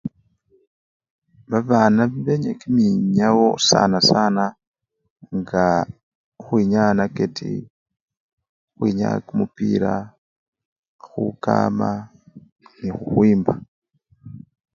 Babana 1.51 2.01
benya 2.25 2.51
kiminyawo 2.61 3.47
sana 3.69 3.97
sana 4.11 4.43
ngaa 5.37 5.81
khukhwinyaya 5.87 6.93
naketi, 6.97 7.51
khukhwinyaya 7.67 9.17
kumupira, 9.27 9.93
khukama 11.05 11.89
nekhukhwimba. 12.79 13.53